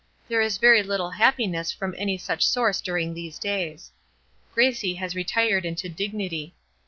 [0.29, 3.91] There is very little happiness from any such source during these days.
[4.55, 6.55] Gracie has retired into dignity.